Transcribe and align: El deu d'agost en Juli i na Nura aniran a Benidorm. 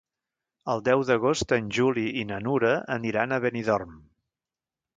El 0.71 0.79
deu 0.87 1.03
d'agost 1.09 1.53
en 1.59 1.67
Juli 1.77 2.05
i 2.21 2.25
na 2.31 2.41
Nura 2.47 2.73
aniran 2.97 3.35
a 3.35 3.39
Benidorm. 3.47 3.95